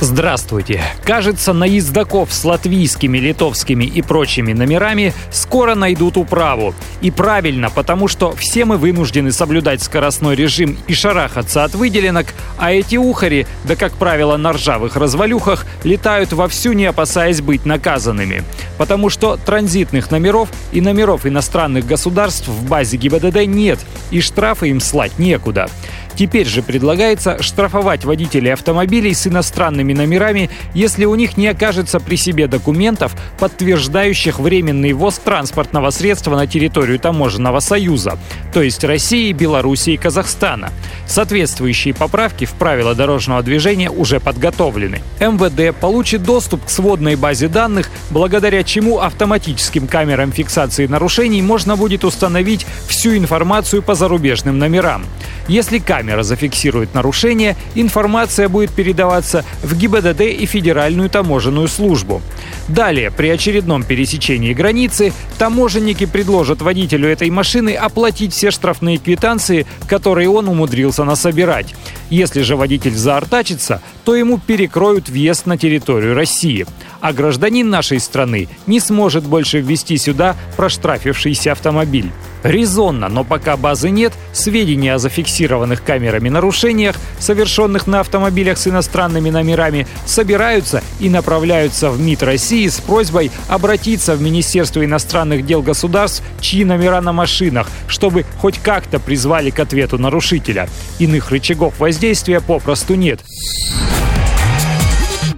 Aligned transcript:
Здравствуйте! 0.00 0.82
Кажется, 1.04 1.54
на 1.54 1.64
ездаков 1.64 2.30
с 2.30 2.44
латвийскими, 2.44 3.16
литовскими 3.16 3.84
и 3.84 4.02
прочими 4.02 4.52
номерами 4.52 5.14
скоро 5.30 5.74
найдут 5.74 6.18
управу. 6.18 6.74
И 7.00 7.10
правильно, 7.10 7.70
потому 7.70 8.06
что 8.06 8.36
все 8.36 8.66
мы 8.66 8.76
вынуждены 8.76 9.32
соблюдать 9.32 9.82
скоростной 9.82 10.36
режим 10.36 10.76
и 10.86 10.92
шарахаться 10.92 11.64
от 11.64 11.74
выделенок, 11.74 12.26
а 12.58 12.72
эти 12.72 12.96
ухари, 12.96 13.46
да 13.64 13.74
как 13.74 13.92
правило 13.92 14.36
на 14.36 14.52
ржавых 14.52 14.96
развалюхах, 14.96 15.64
летают 15.82 16.34
вовсю 16.34 16.74
не 16.74 16.84
опасаясь 16.84 17.40
быть 17.40 17.64
наказанными. 17.64 18.44
Потому 18.76 19.08
что 19.08 19.38
транзитных 19.38 20.10
номеров 20.10 20.50
и 20.72 20.82
номеров 20.82 21.24
иностранных 21.24 21.86
государств 21.86 22.48
в 22.48 22.68
базе 22.68 22.98
ГИБДД 22.98 23.46
нет, 23.46 23.78
и 24.10 24.20
штрафы 24.20 24.68
им 24.68 24.80
слать 24.80 25.18
некуда. 25.18 25.70
Теперь 26.16 26.46
же 26.46 26.62
предлагается 26.62 27.42
штрафовать 27.42 28.04
водителей 28.04 28.54
автомобилей 28.54 29.12
с 29.12 29.26
иностранными 29.26 29.92
номерами, 29.92 30.48
если 30.72 31.04
у 31.04 31.14
них 31.14 31.36
не 31.36 31.46
окажется 31.46 32.00
при 32.00 32.16
себе 32.16 32.46
документов, 32.46 33.14
подтверждающих 33.38 34.38
временный 34.38 34.94
ввоз 34.94 35.18
транспортного 35.18 35.90
средства 35.90 36.34
на 36.34 36.46
территорию 36.46 36.98
таможенного 36.98 37.60
союза, 37.60 38.18
то 38.54 38.62
есть 38.62 38.82
России, 38.82 39.32
Белоруссии 39.32 39.92
и 39.92 39.98
Казахстана. 39.98 40.70
Соответствующие 41.06 41.92
поправки 41.92 42.46
в 42.46 42.52
правила 42.52 42.94
дорожного 42.94 43.42
движения 43.42 43.90
уже 43.90 44.18
подготовлены. 44.18 45.02
МВД 45.20 45.78
получит 45.78 46.22
доступ 46.22 46.64
к 46.64 46.70
сводной 46.70 47.16
базе 47.16 47.48
данных, 47.48 47.90
благодаря 48.10 48.62
чему 48.62 49.00
автоматическим 49.00 49.86
камерам 49.86 50.32
фиксации 50.32 50.86
нарушений 50.86 51.42
можно 51.42 51.76
будет 51.76 52.04
установить 52.04 52.66
всю 52.88 53.16
информацию 53.16 53.82
по 53.82 53.94
зарубежным 53.94 54.58
номерам. 54.58 55.04
Если 55.48 55.78
камера 55.78 56.22
зафиксирует 56.22 56.94
нарушение, 56.94 57.56
информация 57.74 58.48
будет 58.48 58.70
передаваться 58.72 59.44
в 59.62 59.76
ГИБДД 59.76 60.22
и 60.22 60.44
Федеральную 60.46 61.08
таможенную 61.08 61.68
службу. 61.68 62.20
Далее, 62.68 63.12
при 63.12 63.28
очередном 63.28 63.84
пересечении 63.84 64.52
границы, 64.52 65.12
таможенники 65.38 66.04
предложат 66.04 66.62
водителю 66.62 67.08
этой 67.08 67.30
машины 67.30 67.74
оплатить 67.74 68.32
все 68.32 68.50
штрафные 68.50 68.98
квитанции, 68.98 69.66
которые 69.88 70.28
он 70.28 70.48
умудрился 70.48 71.04
насобирать. 71.04 71.74
Если 72.10 72.42
же 72.42 72.56
водитель 72.56 72.94
заортачится, 72.94 73.80
то 74.04 74.16
ему 74.16 74.38
перекроют 74.38 75.08
въезд 75.08 75.46
на 75.46 75.56
территорию 75.56 76.14
России. 76.14 76.66
А 77.00 77.12
гражданин 77.12 77.68
нашей 77.70 78.00
страны 78.00 78.48
не 78.66 78.80
сможет 78.80 79.24
больше 79.24 79.60
ввести 79.60 79.96
сюда 79.96 80.34
проштрафившийся 80.56 81.52
автомобиль. 81.52 82.10
Резонно, 82.42 83.08
но 83.08 83.24
пока 83.24 83.56
базы 83.56 83.90
нет, 83.90 84.12
сведения 84.32 84.94
о 84.94 84.98
зафиксированных 84.98 85.82
камерами 85.82 86.28
нарушениях, 86.28 86.96
совершенных 87.18 87.86
на 87.86 88.00
автомобилях 88.00 88.58
с 88.58 88.66
иностранными 88.66 89.30
номерами, 89.30 89.86
собираются 90.06 90.82
и 91.00 91.08
направляются 91.08 91.90
в 91.90 92.00
МИД 92.00 92.22
России 92.22 92.68
с 92.68 92.78
просьбой 92.80 93.30
обратиться 93.48 94.14
в 94.14 94.22
Министерство 94.22 94.84
иностранных 94.84 95.44
дел 95.44 95.62
государств, 95.62 96.22
чьи 96.40 96.64
номера 96.64 97.00
на 97.00 97.12
машинах, 97.12 97.68
чтобы 97.88 98.24
хоть 98.38 98.58
как-то 98.58 98.98
призвали 99.00 99.50
к 99.50 99.58
ответу 99.58 99.98
нарушителя. 99.98 100.68
Иных 100.98 101.30
рычагов 101.30 101.78
воздействия 101.78 102.40
попросту 102.40 102.94
нет. 102.94 103.20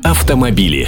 Автомобили 0.03 0.87